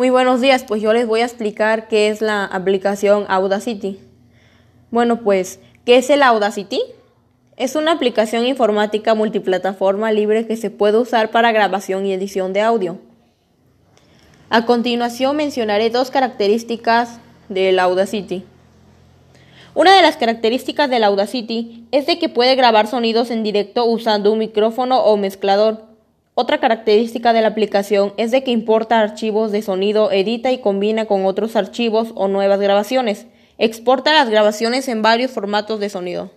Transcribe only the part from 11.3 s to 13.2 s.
para grabación y edición de audio.